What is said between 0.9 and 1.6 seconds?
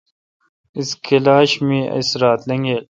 کلاش